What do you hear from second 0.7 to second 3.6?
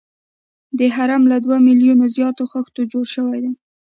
دا هرم له دوه میلیونه زیاتو خښتو جوړ شوی دی.